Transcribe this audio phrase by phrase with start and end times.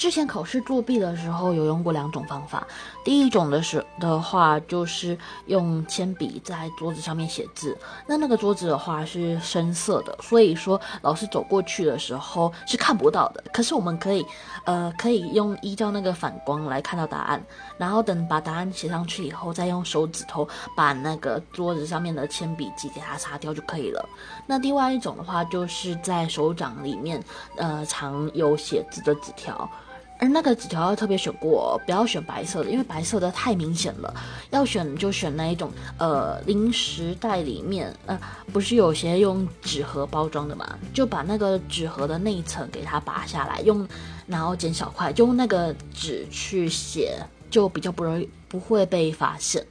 [0.00, 2.66] 之前考试作弊的时候有用过两种方法，
[3.04, 7.76] 第一种的是的话就是用铅笔在桌子上面写字，
[8.06, 13.44] 那那个桌子的话是深色的，所以说老师走过去的时候是看不到的。
[13.52, 14.24] 可是我们可以，
[14.64, 17.44] 呃，可以用依照那个反光来看到答案，
[17.76, 24.08] 然后等把答案写上去以后，再用手指头把那个桌子上面的铅笔记给它擦掉就可以了。
[24.46, 27.22] 那另外一种的话就是在手掌里面，
[27.56, 29.70] 呃，藏有写字的纸条。
[30.20, 34.14] 而那个纸条要特别选过，不要选白色的，因为白色的太明显了。
[34.50, 38.20] 要选就选那一种，呃，零食袋里面，呃，
[38.52, 43.88] 不是有些用纸盒包装的嘛，就把那个纸盒的内层给它拔下来，用，
[44.26, 47.18] 然后剪小块，就用那个纸去写，
[47.50, 49.64] 就比较不容易不会被发现。